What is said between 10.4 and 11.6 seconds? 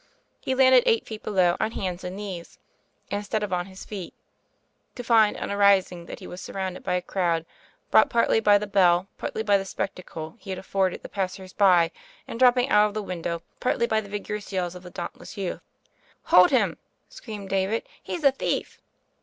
had afforded the passers